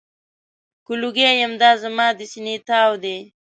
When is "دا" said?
1.61-1.71